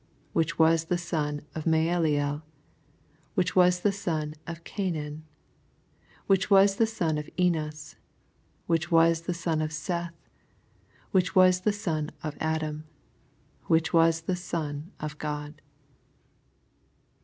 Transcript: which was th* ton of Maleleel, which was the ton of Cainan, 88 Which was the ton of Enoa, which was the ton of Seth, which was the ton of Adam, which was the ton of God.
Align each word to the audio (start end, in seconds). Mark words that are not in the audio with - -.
which 0.33 0.57
was 0.57 0.85
th* 0.85 1.11
ton 1.11 1.43
of 1.53 1.65
Maleleel, 1.67 2.41
which 3.35 3.55
was 3.55 3.81
the 3.81 3.91
ton 3.91 4.33
of 4.47 4.63
Cainan, 4.63 5.21
88 5.21 5.21
Which 6.25 6.49
was 6.49 6.77
the 6.77 6.87
ton 6.87 7.19
of 7.19 7.29
Enoa, 7.37 7.95
which 8.65 8.89
was 8.91 9.21
the 9.21 9.33
ton 9.35 9.61
of 9.61 9.71
Seth, 9.71 10.15
which 11.11 11.35
was 11.35 11.61
the 11.61 11.71
ton 11.71 12.09
of 12.23 12.35
Adam, 12.39 12.85
which 13.65 13.93
was 13.93 14.21
the 14.21 14.33
ton 14.35 14.91
of 14.99 15.19
God. 15.19 15.61